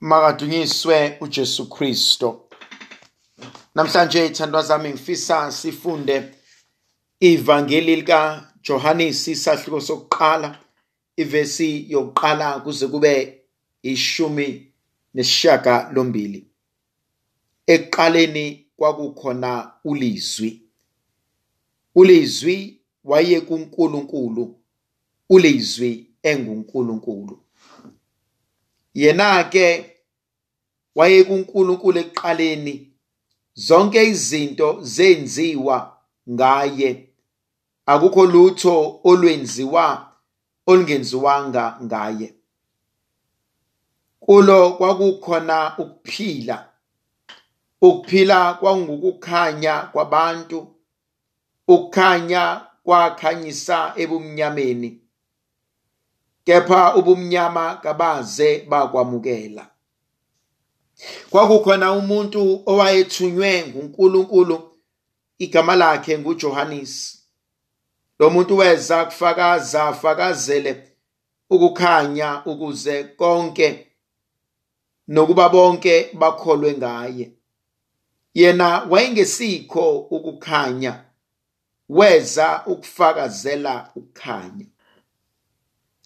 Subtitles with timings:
[0.00, 2.48] makadunyiswe uJesu Kristo.
[3.74, 6.34] Namhlanje ithandwa zami ngifisa sifunde
[7.20, 10.58] ivangeli lika Johannes isahluko sokuqala
[11.16, 13.42] ivesi yokuqala kuze kube
[13.82, 14.72] ishumi
[15.14, 16.46] nesishaka lombili
[17.66, 20.62] ekuqaleni kwakukhona ulizwi.
[21.94, 24.60] Ulizwi waye kuNkulunkulu
[25.30, 27.43] ulizwi enguNkulunkulu.
[28.94, 29.66] Yena ke
[30.94, 32.74] waye kuNkulunkulu ekuqaleni
[33.54, 35.78] zonke izinto zenziwa
[36.30, 37.08] ngaye.
[37.86, 40.12] Akukho lutho olwenziwa
[40.66, 42.34] olungenziwanga ngaye.
[44.20, 46.68] Kulo kwakukhona ukuphila.
[47.80, 50.74] Ukuphila kwangukukhanya kwabantu.
[51.68, 55.03] Ukukhanya kwakhanyisa ebumnyameni.
[56.44, 59.70] Kepha ubumnyama kabaze bakwamukela.
[61.30, 64.56] Kwakukhona umuntu owayethunywe nguNkulunkulu
[65.38, 66.92] igama lakhe nguJohannes.
[68.18, 70.72] Lo muntu weza kufakaza afakazele
[71.50, 73.86] ukukhanya ukuze konke
[75.08, 77.32] nokuba bonke bakholwe ngaye.
[78.34, 81.04] Yena wayengesikho ukukhanya
[81.88, 84.66] weza ukufakazela ukukhanya.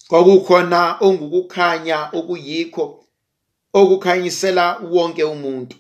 [0.09, 3.05] Kwakukhona ongukukhanya okuyikho
[3.73, 5.77] okukhanyisela wonke umuntu.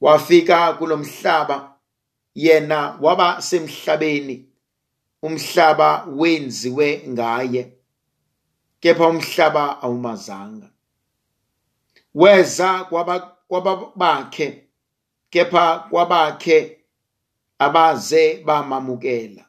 [0.00, 1.76] Wafika kulomhlaba
[2.34, 4.48] yena waba semhlabeni
[5.22, 7.72] umhlaba wenziwe ngaye
[8.80, 10.68] kepha umhlaba awumazanga.
[12.14, 12.84] Weza
[13.48, 14.68] kwababakhe
[15.30, 16.58] kepha kwabakhe
[17.58, 19.45] abaze bamamukela.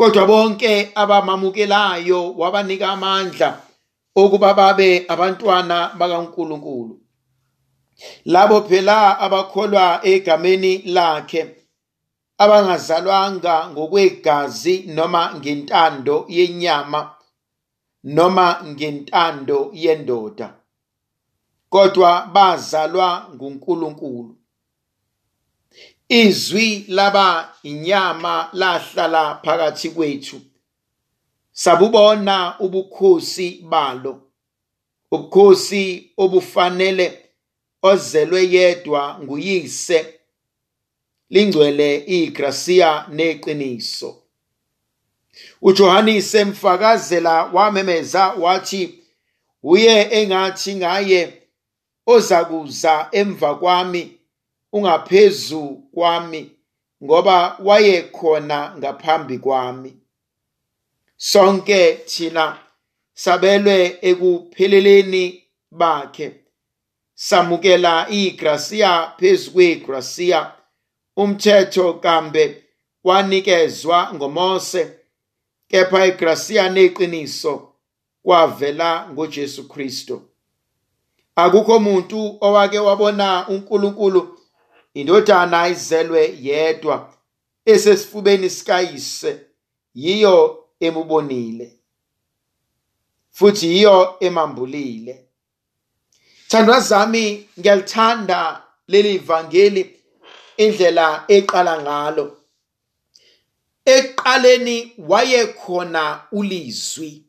[0.00, 3.60] Kodwa bonke abamamukelayo wabanika amandla
[4.16, 6.94] okuba babe abantwana bakaNkuluNkulu.
[8.24, 11.40] Labo phela abakholwa egameni lakhe
[12.38, 17.00] abangazalwanga ngokwegazi noma ngentando yenyama
[18.04, 20.48] noma ngentando yendoda
[21.68, 24.39] kodwa bazalwa nguNkulunkulu.
[26.10, 30.40] Izwi laba inyama lahlala phakathi kwethu.
[31.52, 34.22] Sabubona ubukhosi balo.
[35.10, 37.06] Ubukhosi obufanele
[37.82, 40.14] ozelwe yedwa nguyise.
[41.30, 44.16] Lingcwele igracia neqiniso.
[45.62, 48.94] uJohannes emfakazela wamemeza wathi
[49.62, 51.42] uye engathi ngaye
[52.06, 54.19] ozakuza emva kwami
[54.72, 56.50] ungaphezu kwami
[57.04, 59.96] ngoba wayekhona ngaphambi kwami.
[61.16, 62.58] Sonke thina
[63.14, 66.40] sabelwe ekupheleleni bakhe.
[67.14, 70.52] Samukela igracia phezu kwegracia
[71.16, 72.64] umthetho kambe
[73.04, 74.92] wanikezwa ngomose
[75.68, 77.72] kepha igracia neqiniso
[78.22, 80.22] kwavela ngoJesu Kristo
[81.36, 84.39] akukho umuntu owake wabona uNkulunkulu
[84.94, 87.14] indodana izelwe yedwa
[87.64, 89.46] esesifubeni sikayise
[89.94, 91.80] yiyo emubonile
[93.30, 95.24] futhi yiyo emambulile.
[96.48, 100.00] Thandwa zami ngiyalithanda leli vangeli
[100.56, 102.36] indlela eqala ngalo.
[103.84, 107.24] Eqaleni wayekhona ulizwi.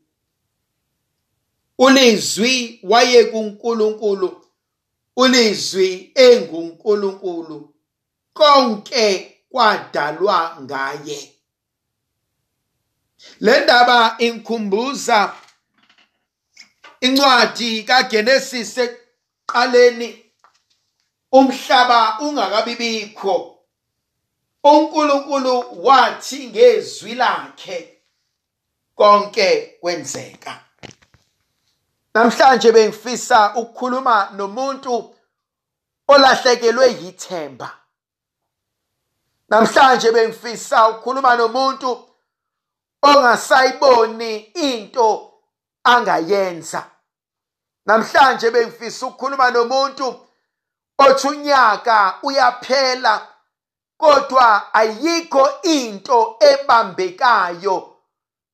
[1.78, 4.41] ulizwi waye kuNkulunkulu
[5.16, 7.74] ulizwi enguNkulunkulu
[8.32, 11.32] konke kwadalwa ngaye.
[13.40, 15.34] Le ndaba inkhumbuza
[17.00, 20.08] incwadi kaGenesis ekuqaleni
[21.32, 23.58] umhlaba ungakabibikho.
[24.64, 28.02] uNkulunkulu wathi ngezwi lakhe
[28.94, 30.64] konke kwenzeka.
[32.14, 35.14] Namhlanje bengifisa ukukhuluma nomuntu
[36.08, 37.70] olahlekelwe yithemba.
[39.48, 42.08] Namhlanje bengifisa ukukhuluma nomuntu
[43.02, 45.32] ongasayiboni into
[45.84, 46.84] angayenza.
[47.86, 50.26] Namhlanje bengifisa ukukhuluma nomuntu
[50.98, 53.28] othi unyaka uyaphela
[53.96, 57.96] kodwa ayikho into ebambekayo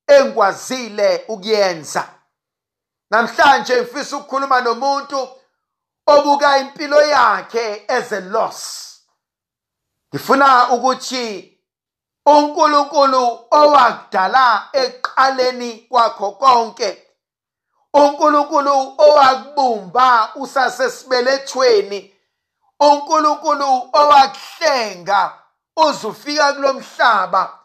[0.07, 2.18] engikwazile ukuyenza.
[3.11, 5.29] Namhlanje ngifisa ukukhuluma nomuntu
[6.07, 8.85] obuka impilo yakhe as a loss.
[10.15, 11.59] Ngifuna ukuthi
[12.27, 17.09] uNkulunkulu owakudala eqaleni kwakho konke
[17.95, 22.15] uNkulunkulu owakubumba usasesibelethweni
[22.81, 25.39] uNkulunkulu owakuhlenga
[25.77, 27.59] uzufika kulomhlaba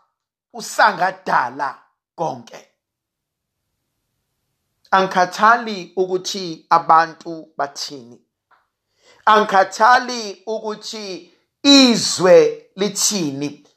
[0.53, 1.77] usangadala
[2.15, 2.72] konke.
[4.93, 8.21] Angikhathali ukuthi abantu bathini.
[9.25, 13.67] Angikhathali ukuthi izwe lithini.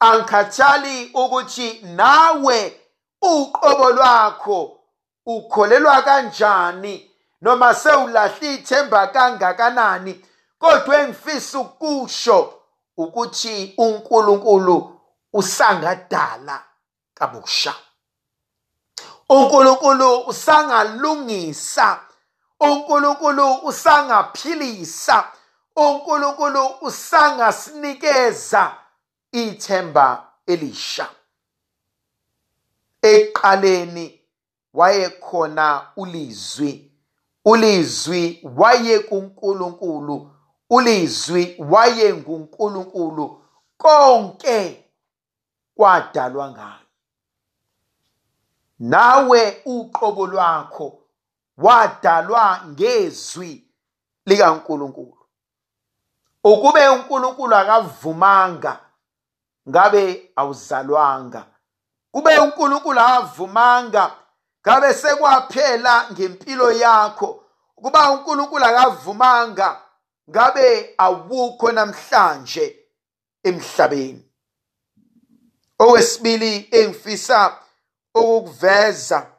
[0.00, 2.80] Angikhathali ukuthi nawe
[3.22, 4.78] uqobo lwakho
[5.26, 7.10] ukholelwa kanjani
[7.42, 10.24] noma sewulahla ithemba kangakanani
[10.58, 12.54] kodwa engifisa ukusho
[12.96, 15.00] ukuthi uNkulunkulu
[15.32, 16.64] usangadala
[17.14, 17.74] kabusha.
[19.30, 22.00] uNkulunkulu usangalungisa.
[22.60, 25.24] uNkulunkulu usangaphilisa.
[25.76, 28.76] uNkulunkulu usangasinikeza
[29.32, 31.08] ithemba elisha.
[33.02, 34.20] Eqaleni
[34.74, 36.92] wayekhona ulizwi.
[37.44, 40.30] Ulizwi waye kuNkulunkulu
[40.70, 43.42] ulizwi waye nguNkulunkulu
[43.76, 44.84] konke
[45.74, 46.89] kwadalwa ngayo.
[48.80, 50.98] Nawe uqobo lwakho
[51.56, 53.64] wadalwa ngezwi
[54.26, 55.16] likaNkulunkulu.
[56.44, 58.80] Ukube uNkulunkulu akavumanga
[59.68, 61.46] ngabe awuzalwanga.
[62.12, 64.16] Kube uNkulunkulu akavumanga
[64.62, 67.44] ngabe sekwaphela ngempilo yakho.
[67.74, 69.82] Kuba uNkulunkulu akavumanga
[70.30, 72.86] ngabe awukho namhlanje
[73.42, 74.24] emhlabeni.
[75.78, 77.58] Okwesibili engifisa
[78.14, 79.32] ukukuveza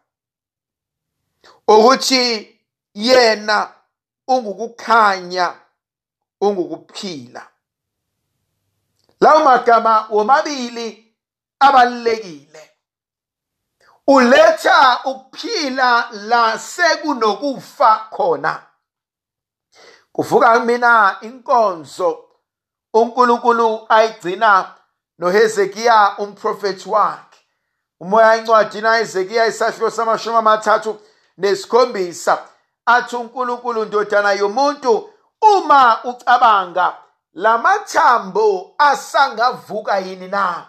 [1.68, 2.59] ukuthi
[2.94, 3.73] yena
[4.27, 5.59] ungukukhanya
[6.41, 7.47] ungukuphila.
[9.19, 11.15] Lawo magama womabili
[11.59, 12.71] abalekile
[14.07, 18.63] uletha ukuphila la sekunokufa khona.
[20.12, 22.29] Kuvuka mina inkonzo
[22.94, 24.75] uNkulunkulu ayigcina
[25.19, 27.31] noHezekiya umprofeti wakhe.
[28.01, 31.00] Umoya incwadi naHezekiya isahluko samashumi amathathu
[31.38, 32.48] nesikhombisa.
[32.86, 35.09] Athi uNkulunkulu ndodana yomuntu
[35.42, 36.98] uma ucabanga
[37.33, 40.68] lamathambo asangavuka yini na?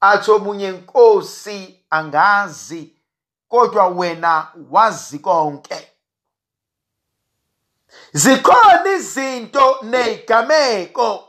[0.00, 2.92] Athi omunye nkosi angazi
[3.48, 5.92] kodwa wena wazi konke.
[8.12, 11.28] Zikhona izinto nezigameko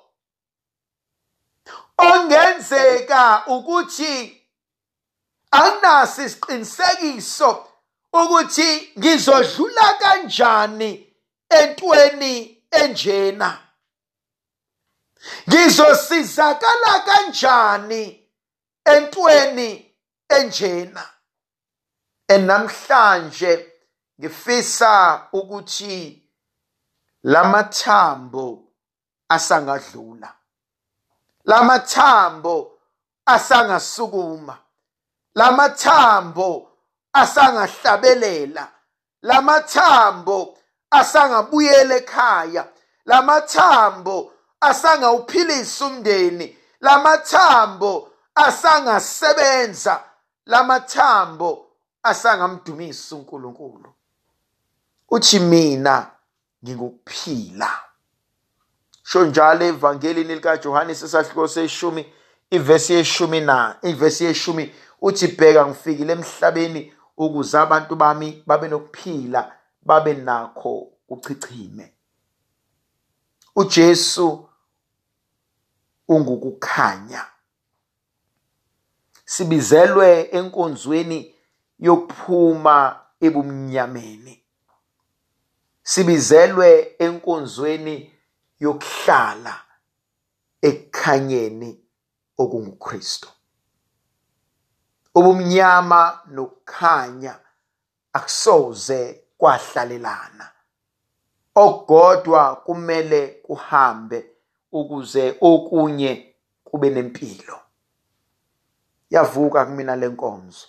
[1.97, 4.38] ongenzeka ukuthi
[5.51, 7.49] anginaso isiqinisekiso
[8.13, 8.69] ukuthi
[8.99, 10.91] ngizodlula kanjani
[11.49, 13.49] entweni enjena?
[15.47, 18.29] Ngizosizakala kanjani
[18.85, 19.69] entweni
[20.29, 21.03] enjena?
[22.27, 23.53] Enamhlanje
[24.19, 26.23] ngifisa ukuthi
[27.23, 28.63] lamathambo
[29.29, 30.39] asangadlula
[31.45, 32.79] lamathambo
[33.25, 34.57] asangasukuma.
[35.39, 36.67] Lamathambo
[37.13, 38.67] asangahlabelela.
[39.21, 40.57] Lamathambo
[40.91, 42.63] asangabuyela ekhaya.
[43.05, 44.31] Lamathambo
[44.61, 46.57] asangawuphilisa umndeni.
[46.81, 50.03] Lamathambo asangasebenza.
[50.45, 51.67] Lamathambo
[52.03, 53.93] asangamdumisa uNkulunkulu.
[55.11, 56.07] Uthi mina
[56.63, 57.71] ngikuphila
[59.03, 62.13] sho njalo evangelini likaJohannes esahluko seshumi
[62.51, 69.41] ivesi yeshumi na ivesi yeshumi uthi bheka ngifikile emhlabeni ukuze abantu bami babe nokuphila
[69.81, 71.93] babe nakho uchichime
[73.55, 74.49] uJesu
[76.07, 77.25] ungukukhanya.
[79.25, 81.35] Sibizelwe enkonzweni
[81.79, 84.43] yokuphuma ebumnyameni.
[85.83, 87.95] Sibizelwe enkonzweni
[88.59, 89.55] yokuhlala
[90.61, 91.69] ekukhanyeni
[92.37, 93.29] okunguKristu.
[95.15, 97.39] Ubumnyama nokukhanya
[98.13, 100.51] akusoze kwahlalelana
[101.55, 104.31] ogodwa kumele kuhambe
[104.71, 107.59] ukuze okunye kube nempilo.
[109.09, 110.67] Yavuka kumina lenkonzo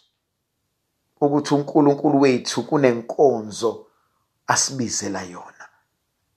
[1.21, 3.87] ukuthi uNkulunkulu wethu kunenkonzo
[4.47, 5.69] asibizela yona.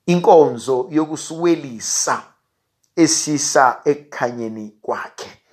[0.06, 2.22] Inkonzo yokusiwelisa
[2.96, 5.43] esisa ekukhanyeni kwakhe.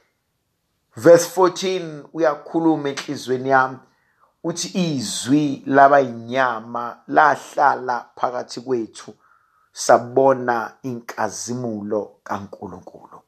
[0.95, 3.77] Verse 14 uyakhuluma enhlizweni yami
[4.43, 9.13] uthi izwi labayinyama lahlala phakathi kwethu
[9.73, 13.21] sabona inkazimulo kaNkuluNkulu.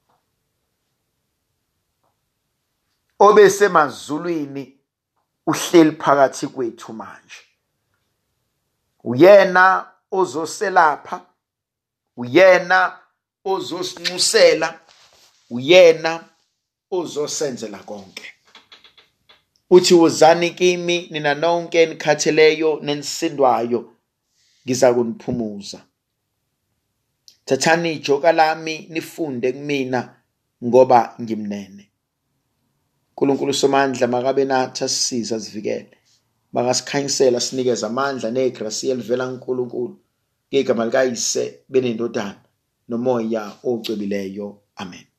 [3.19, 4.79] Obesemazulwini
[5.47, 7.43] uhleli phakathi kwethu manje.
[9.03, 11.21] Uyena ozoselapha
[12.17, 12.99] uyena
[13.45, 14.79] ozosinxusela
[15.49, 16.23] uyena
[16.97, 18.23] ozosenzela konke.
[19.69, 23.81] Uthi wozani kimi nina nonke nikhatheleyo nenisindwayo
[24.65, 25.79] ngiza kuniphumuza.
[27.45, 30.15] Thathani ijoka lami nifunde kumina
[30.65, 31.89] ngoba ngimnene.
[33.23, 35.97] uNkulunkulu somandla makabe nathi asisiza sivikele
[36.53, 39.95] makasikhanyisela sinikeze amandla negrasi elivela kuNkulunkulu.
[40.49, 42.43] Ngegama likayise benendodana
[42.89, 44.47] nomoya ocwebileyo.
[44.75, 45.12] Amen.